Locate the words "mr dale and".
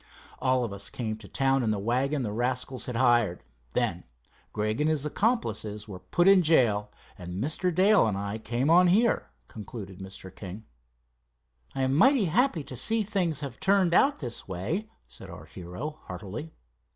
7.35-8.17